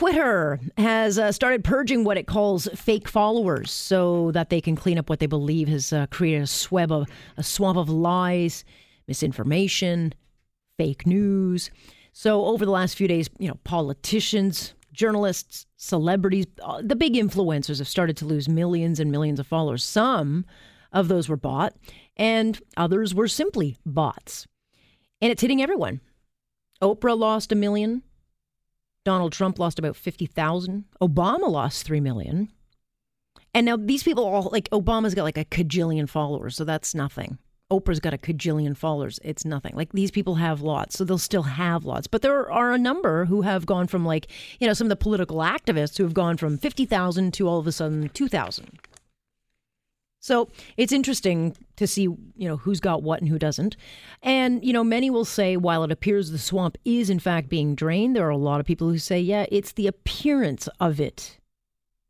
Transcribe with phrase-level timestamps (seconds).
[0.00, 4.96] Twitter has uh, started purging what it calls fake followers so that they can clean
[4.98, 8.64] up what they believe has uh, created a swab of a swamp of lies,
[9.06, 10.14] misinformation,
[10.78, 11.70] fake news.
[12.14, 17.76] So over the last few days, you know, politicians, journalists, celebrities, uh, the big influencers
[17.76, 19.84] have started to lose millions and millions of followers.
[19.84, 20.46] Some
[20.94, 21.74] of those were bought,
[22.16, 24.46] and others were simply bots.
[25.20, 26.00] And it's hitting everyone.
[26.80, 28.02] Oprah lost a million.
[29.04, 30.84] Donald Trump lost about 50,000.
[31.00, 32.50] Obama lost 3 million.
[33.54, 37.38] And now these people all like Obama's got like a cajillion followers, so that's nothing.
[37.70, 39.20] Oprah's got a cajillion followers.
[39.22, 39.74] It's nothing.
[39.74, 42.06] Like these people have lots, so they'll still have lots.
[42.06, 44.26] But there are a number who have gone from like,
[44.58, 47.66] you know, some of the political activists who have gone from 50,000 to all of
[47.66, 48.78] a sudden 2,000.
[50.20, 53.76] So it's interesting to see, you know, who's got what and who doesn't.
[54.22, 57.74] And, you know, many will say while it appears the swamp is in fact being
[57.74, 61.38] drained, there are a lot of people who say, yeah, it's the appearance of it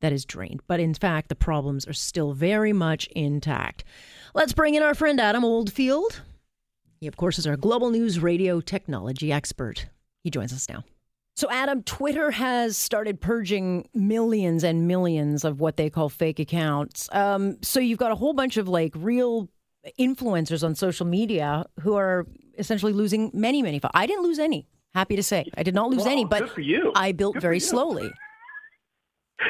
[0.00, 0.60] that is drained.
[0.66, 3.84] But in fact, the problems are still very much intact.
[4.34, 6.22] Let's bring in our friend Adam Oldfield.
[7.00, 9.86] He, of course, is our global news radio technology expert.
[10.24, 10.84] He joins us now.
[11.40, 17.08] So, Adam, Twitter has started purging millions and millions of what they call fake accounts.
[17.12, 19.48] Um, so, you've got a whole bunch of like real
[19.98, 22.26] influencers on social media who are
[22.58, 23.80] essentially losing many, many.
[23.94, 24.68] I didn't lose any.
[24.92, 27.42] Happy to say, I did not lose well, any, but for you, I built good
[27.42, 28.10] very slowly.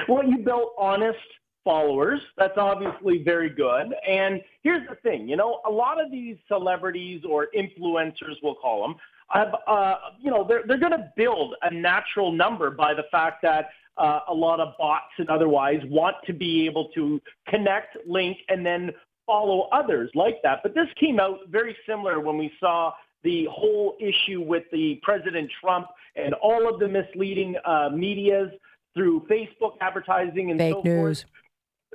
[0.08, 1.18] Well, you built honest
[1.64, 2.20] followers.
[2.38, 3.92] That's obviously very good.
[4.08, 8.86] And here's the thing, you know, a lot of these celebrities or influencers, we'll call
[8.86, 8.94] them,
[9.34, 13.70] uh, you know, they're, they're going to build a natural number by the fact that
[13.96, 18.64] uh, a lot of bots and otherwise want to be able to connect, link, and
[18.64, 18.90] then
[19.26, 20.60] follow others like that.
[20.62, 22.92] But this came out very similar when we saw
[23.22, 25.86] the whole issue with the President Trump
[26.16, 28.50] and all of the misleading uh, medias
[28.94, 31.22] through Facebook advertising and Fake so news.
[31.22, 31.32] forth.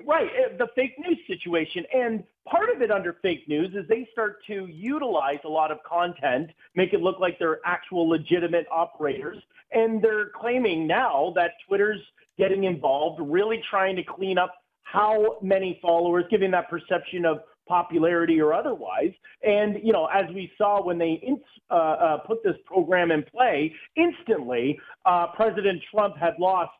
[0.04, 1.86] Right, uh, the fake news situation.
[1.94, 5.78] And part of it under fake news is they start to utilize a lot of
[5.84, 9.38] content, make it look like they're actual legitimate operators.
[9.72, 12.02] And they're claiming now that Twitter's
[12.38, 14.54] getting involved, really trying to clean up
[14.84, 19.12] how many followers, giving that perception of popularity or otherwise.
[19.44, 21.40] And, you know, as we saw when they in,
[21.72, 26.72] uh, uh, put this program in play, instantly, uh, President Trump had lost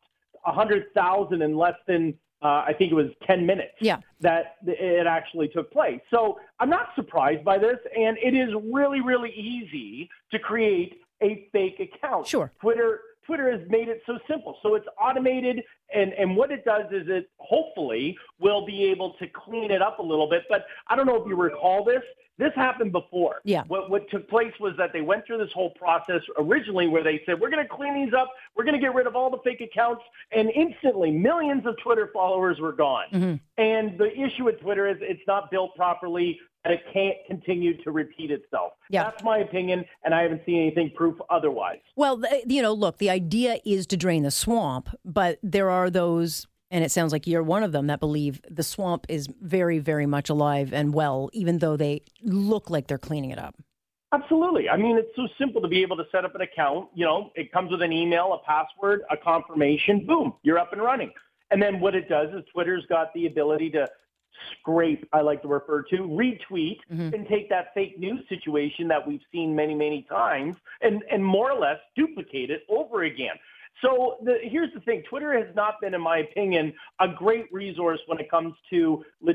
[0.44, 3.98] 100,000 in less than uh, I think it was 10 minutes yeah.
[4.20, 6.00] that it actually took place.
[6.10, 7.78] So I'm not surprised by this.
[7.96, 12.26] And it is really, really easy to create a fake account.
[12.26, 12.52] Sure.
[12.60, 13.00] Twitter.
[13.26, 14.58] Twitter has made it so simple.
[14.62, 15.62] So it's automated,
[15.94, 19.98] and, and what it does is it hopefully will be able to clean it up
[19.98, 20.44] a little bit.
[20.48, 22.02] But I don't know if you recall this.
[22.38, 23.40] This happened before.
[23.44, 23.62] Yeah.
[23.66, 27.22] What, what took place was that they went through this whole process originally where they
[27.24, 28.30] said, we're going to clean these up.
[28.54, 30.02] We're going to get rid of all the fake accounts.
[30.32, 33.06] And instantly, millions of Twitter followers were gone.
[33.10, 33.34] Mm-hmm.
[33.56, 37.92] And the issue with Twitter is it's not built properly and it can't continue to
[37.92, 38.72] repeat itself.
[38.90, 39.04] Yeah.
[39.04, 41.78] That's my opinion, and I haven't seen anything proof otherwise.
[41.94, 46.46] Well, you know, look, the idea is to drain the swamp, but there are those
[46.68, 50.04] and it sounds like you're one of them that believe the swamp is very, very
[50.04, 53.54] much alive and well, even though they look like they're cleaning it up.
[54.12, 54.68] Absolutely.
[54.68, 56.88] I mean, it's so simple to be able to set up an account.
[56.92, 60.04] You know, it comes with an email, a password, a confirmation.
[60.04, 61.12] Boom, you're up and running.
[61.52, 63.86] And then what it does is Twitter's got the ability to
[64.52, 67.12] scrape, I like to refer to, retweet, Mhm.
[67.14, 71.50] and take that fake news situation that we've seen many, many times and, and more
[71.50, 73.36] or less duplicate it over again.
[73.82, 78.00] So the, here's the thing: Twitter has not been, in my opinion, a great resource
[78.06, 79.34] when it comes to le-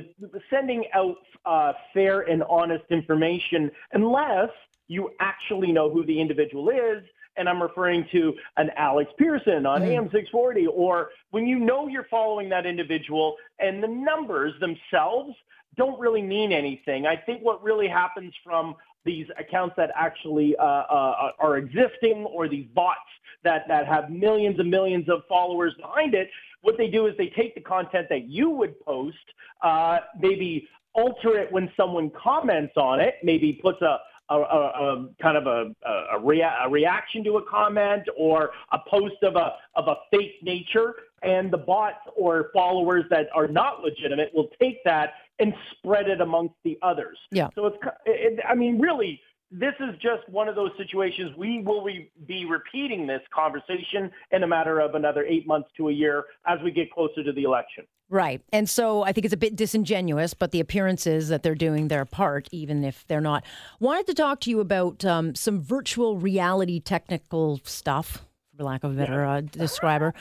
[0.49, 4.49] sending out uh, fair and honest information, unless
[4.87, 7.03] you actually know who the individual is.
[7.37, 9.87] And I'm referring to an Alex Pearson on Mhm.
[9.87, 15.35] AM640, or when you know you're following that individual and the numbers themselves
[15.77, 17.07] don't really mean anything.
[17.07, 18.75] I think what really happens from
[19.05, 22.99] these accounts that actually uh, uh, are existing or these bots
[23.43, 26.29] that, that have millions and millions of followers behind it,
[26.61, 29.17] what they do is they take the content that you would post,
[29.63, 33.99] uh, maybe alter it when someone comments on it, maybe puts a,
[34.31, 35.73] a, a, a kind of a,
[36.15, 40.35] a, rea- a reaction to a comment or a post of a of a fake
[40.41, 46.07] nature, and the bots or followers that are not legitimate will take that and spread
[46.07, 47.17] it amongst the others.
[47.31, 47.49] Yeah.
[47.55, 49.19] So it's, it, I mean, really,
[49.51, 51.35] this is just one of those situations.
[51.37, 55.89] We will re- be repeating this conversation in a matter of another eight months to
[55.89, 57.85] a year as we get closer to the election.
[58.11, 58.41] Right.
[58.51, 61.87] And so I think it's a bit disingenuous, but the appearance is that they're doing
[61.87, 63.45] their part, even if they're not.
[63.79, 68.25] Wanted to talk to you about um, some virtual reality technical stuff,
[68.57, 70.13] for lack of a better uh, describer.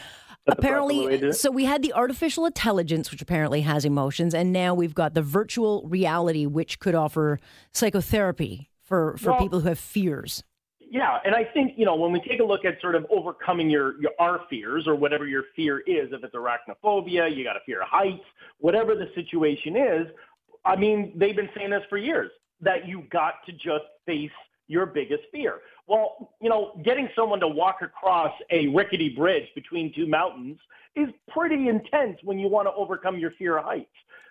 [0.46, 5.14] apparently, so we had the artificial intelligence, which apparently has emotions, and now we've got
[5.14, 7.40] the virtual reality, which could offer
[7.72, 10.44] psychotherapy for, for well, people who have fears.
[10.92, 13.70] Yeah, and I think you know when we take a look at sort of overcoming
[13.70, 17.60] your, your our fears or whatever your fear is, if it's arachnophobia, you got a
[17.64, 18.24] fear of heights,
[18.58, 20.08] whatever the situation is.
[20.64, 24.32] I mean, they've been saying this for years that you got to just face
[24.66, 25.60] your biggest fear.
[25.86, 30.58] Well, you know, getting someone to walk across a rickety bridge between two mountains
[30.96, 33.86] is pretty intense when you want to overcome your fear of heights.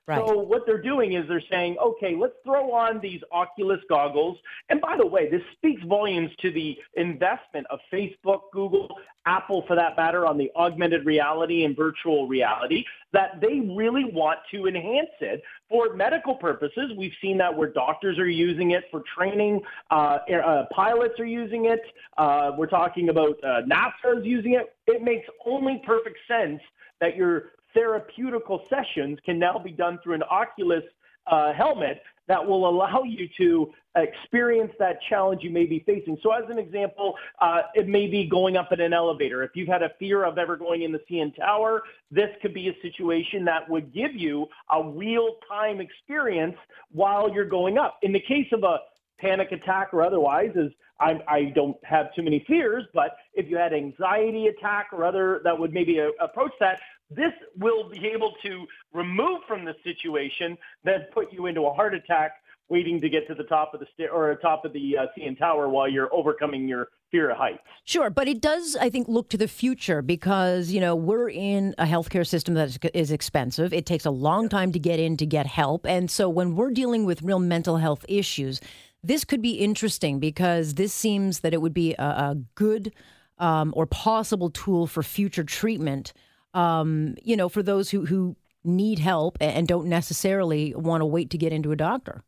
[0.09, 0.25] Right.
[0.25, 4.39] So what they're doing is they're saying, okay, let's throw on these Oculus goggles.
[4.69, 8.89] And by the way, this speaks volumes to the investment of Facebook, Google,
[9.27, 12.83] Apple for that matter on the augmented reality and virtual reality
[13.13, 16.91] that they really want to enhance it for medical purposes.
[16.97, 21.65] We've seen that where doctors are using it for training, uh, uh, pilots are using
[21.65, 21.81] it.
[22.17, 24.73] Uh, we're talking about uh, NASA is using it.
[24.87, 26.61] It makes only perfect sense
[26.99, 30.83] that you're therapeutical sessions can now be done through an Oculus
[31.27, 36.17] uh, helmet that will allow you to experience that challenge you may be facing.
[36.21, 39.43] So, as an example, uh, it may be going up in an elevator.
[39.43, 41.81] If you've had a fear of ever going in the CN Tower,
[42.11, 46.55] this could be a situation that would give you a real time experience
[46.91, 47.97] while you're going up.
[48.03, 48.79] In the case of a
[49.19, 53.57] panic attack or otherwise, is I, I don't have too many fears, but if you
[53.57, 58.33] had anxiety attack or other that would maybe a, approach that, this will be able
[58.43, 62.33] to remove from the situation that put you into a heart attack
[62.69, 65.37] waiting to get to the top of the stair or top of the uh, CN
[65.37, 67.63] Tower while you're overcoming your fear of heights.
[67.83, 71.73] Sure, but it does, I think, look to the future because you know we're in
[71.77, 73.73] a healthcare system that is expensive.
[73.73, 76.71] It takes a long time to get in to get help, and so when we're
[76.71, 78.61] dealing with real mental health issues,
[79.03, 82.93] this could be interesting because this seems that it would be a, a good
[83.39, 86.13] um, or possible tool for future treatment
[86.53, 91.29] um, you know, for those who, who need help and don't necessarily want to wait
[91.31, 92.23] to get into a doctor?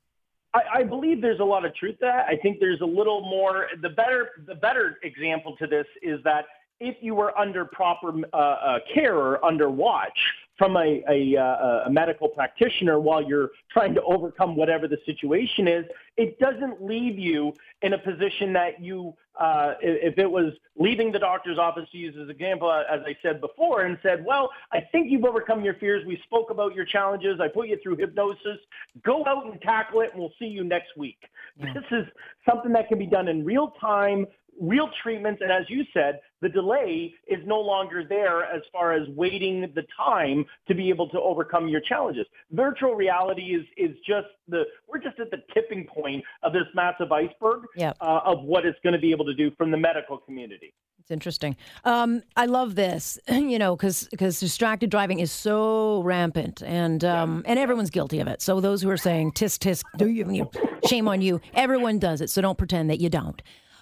[0.54, 2.26] I, I believe there's a lot of truth to that.
[2.28, 3.68] I think there's a little more.
[3.82, 6.46] The better the better example to this is that
[6.81, 10.18] if you were under proper uh, uh, care or under watch,
[10.62, 15.68] from a, a, uh, a, medical practitioner while you're trying to overcome whatever the situation
[15.68, 15.86] is,
[16.18, 17.51] it doesn't leave you
[17.81, 22.13] in a position that you, uh, if it was leaving the doctor's office, to use
[22.16, 25.63] as an example, uh, as I said before, and said, well, I think you've overcome
[25.63, 26.06] your fears.
[26.06, 27.39] We spoke about your challenges.
[27.39, 28.60] I put you through hypnosis.
[29.04, 31.24] Go out and tackle it, and we'll see you next week.
[31.57, 31.74] Yeah.
[31.74, 32.06] This is
[32.48, 34.27] something that can be done in real time
[34.59, 35.42] real treatments.
[35.42, 39.83] And as you said, the delay is no longer there as far as waiting the
[39.95, 42.25] time to be able to overcome your challenges.
[42.51, 47.12] Virtual reality is is just the we're just at the tipping point of this massive
[47.12, 47.95] iceberg yep.
[48.01, 50.74] uh, of what it's going to be able to do from the medical community.
[51.00, 51.56] It's interesting.
[51.83, 57.43] Um, I love this, you know, because because distracted driving is so rampant, and um,
[57.46, 58.41] and everyone's guilty of it.
[58.41, 60.50] So those who are saying tisk tisk, do you,
[60.88, 61.41] shame on you.
[61.53, 63.41] Everyone does it, so don't pretend that you don't.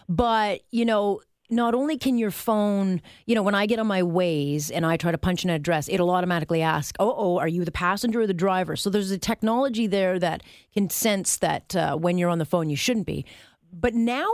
[0.10, 4.02] But, you know, not only can your phone, you know, when I get on my
[4.02, 7.64] Waze and I try to punch an address, it'll automatically ask, oh, oh, are you
[7.64, 8.76] the passenger or the driver?
[8.76, 12.70] So there's a technology there that can sense that uh, when you're on the phone,
[12.70, 13.26] you shouldn't be.
[13.72, 14.30] But now,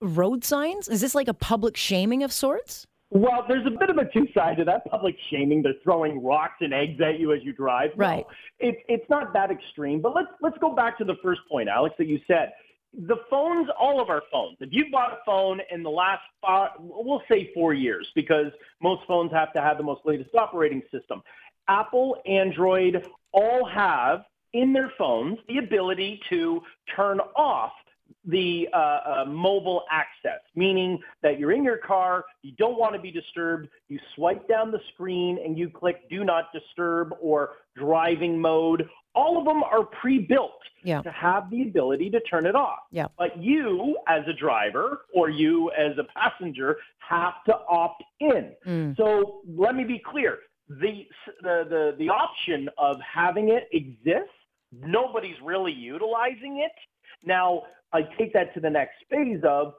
[0.00, 2.86] road signs, is this like a public shaming of sorts?
[3.10, 5.62] Well, there's a bit of a two side to that public shaming.
[5.62, 7.90] They're throwing rocks and eggs at you as you drive.
[7.96, 8.24] Right.
[8.60, 10.00] No, it, it's not that extreme.
[10.00, 12.52] But let's let's go back to the first point, Alex, that you said
[12.92, 16.70] the phones, all of our phones, if you bought a phone in the last, five,
[16.78, 21.22] we'll say four years, because most phones have to have the most latest operating system.
[21.68, 26.60] Apple, Android all have in their phones the ability to
[26.96, 27.72] turn off
[28.24, 33.00] the uh, uh, mobile access, meaning that you're in your car, you don't want to
[33.00, 38.38] be disturbed, you swipe down the screen and you click do not disturb or driving
[38.38, 38.88] mode.
[39.14, 41.02] All of them are pre-built yeah.
[41.02, 42.80] to have the ability to turn it off.
[42.90, 43.06] Yeah.
[43.18, 48.52] But you, as a driver, or you as a passenger, have to opt in.
[48.66, 48.96] Mm.
[48.96, 50.38] So let me be clear:
[50.68, 51.06] the
[51.42, 54.30] the the, the option of having it exists.
[54.72, 56.70] Nobody's really utilizing it
[57.24, 57.62] Now,
[57.92, 59.74] I take that to the next phase of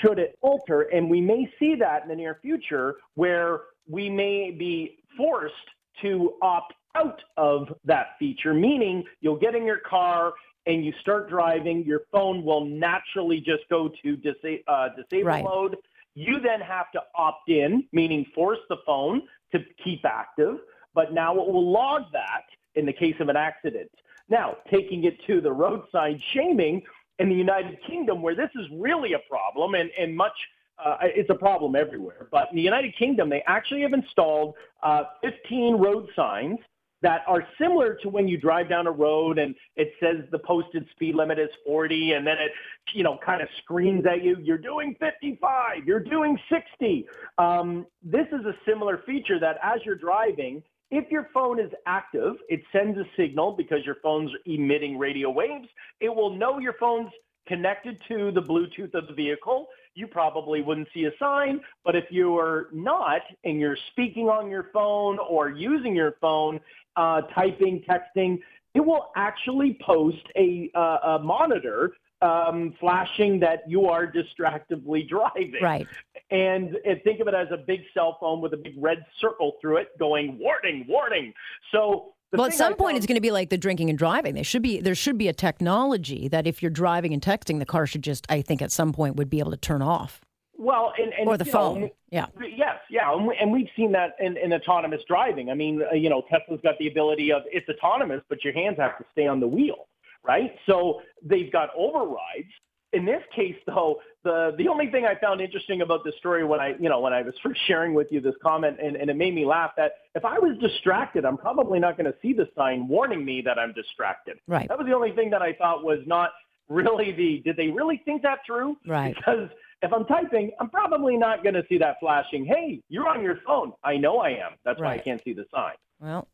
[0.00, 4.50] should it alter, and we may see that in the near future where we may
[4.50, 5.54] be forced
[6.02, 10.32] to opt out of that feature, meaning you'll get in your car
[10.66, 15.44] and you start driving, your phone will naturally just go to disa- uh, disable Right.
[15.44, 15.76] mode.
[16.14, 20.58] You then have to opt in, meaning force the phone to keep active,
[20.94, 23.90] but now it will log that in the case of an accident.
[24.28, 26.82] Now, taking it to the roadside shaming
[27.18, 30.36] in the United Kingdom, where this is really a problem and, and much
[30.84, 32.28] uh, it's a problem everywhere.
[32.30, 36.58] But in the United Kingdom, they actually have installed uh, 15 road signs
[37.02, 40.86] that are similar to when you drive down a road and it says the posted
[40.92, 42.50] speed limit is 40 and then it
[42.94, 47.06] you know kind of screams at you you're doing 55 you're doing 60
[47.38, 52.34] um, this is a similar feature that as you're driving if your phone is active
[52.48, 55.68] it sends a signal because your phone's emitting radio waves.
[56.00, 57.10] It will know your phone's
[57.48, 61.60] connected to the bluetooth of the vehicle you probably wouldn't see a sign.
[61.84, 66.60] But if you're not and you're speaking on your phone or using your phone,
[66.96, 68.38] uh, typing, texting,
[68.74, 75.54] it will actually post a, uh, a monitor um, flashing that you are distractively driving.
[75.60, 75.86] Right.
[76.30, 79.56] And, and think of it as a big cell phone with a big red circle
[79.60, 81.32] through it going, warning, warning.
[81.72, 83.88] So the well, at some I point, found- it's going to be like the drinking
[83.90, 84.34] and driving.
[84.34, 87.66] There should be there should be a technology that if you're driving and texting, the
[87.66, 90.20] car should just, I think, at some point would be able to turn off
[90.58, 91.90] well, and, and or the you know, phone.
[92.10, 95.50] yeah, Yes, yeah, and, we, and we've seen that in, in autonomous driving.
[95.50, 98.76] I mean, uh, you know, Tesla's got the ability of it's autonomous, but your hands
[98.78, 99.86] have to stay on the wheel,
[100.24, 100.54] right?
[100.66, 102.48] So they've got overrides.
[102.92, 106.58] In this case, though, the the only thing I found interesting about this story when
[106.58, 109.16] I, you know, when I was first sharing with you this comment, and, and it
[109.16, 112.48] made me laugh that if I was distracted, I'm probably not going to see the
[112.56, 114.38] sign warning me that I'm distracted.
[114.46, 114.68] Right.
[114.68, 116.30] That was the only thing that I thought was not
[116.68, 117.42] really the.
[117.44, 118.76] Did they really think that through?
[118.86, 119.14] Right.
[119.14, 119.50] Because
[119.82, 123.38] if I'm typing, I'm probably not going to see that flashing, hey, you're on your
[123.46, 123.72] phone.
[123.84, 124.52] I know I am.
[124.64, 125.74] That's why I can't see the sign.
[126.00, 126.26] Well,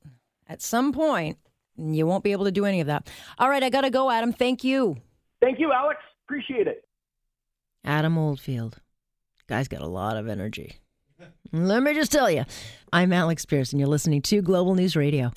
[0.49, 1.39] at some point,
[1.77, 3.09] you won't be able to do any of that.
[3.39, 4.33] All right, I got to go, Adam.
[4.33, 4.97] Thank you.
[5.41, 6.01] Thank you, Alex.
[6.27, 6.85] Appreciate it.
[7.85, 8.81] Adam Oldfield.
[9.47, 10.77] Guy's got a lot of energy.
[11.53, 12.45] Let me just tell you,
[12.93, 15.33] I'm Alex Pierce, and you're listening to Global News Radio.